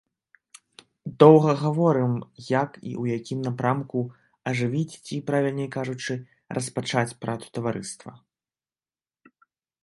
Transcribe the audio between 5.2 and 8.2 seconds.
правільней кажучы, распачаць працу таварыства.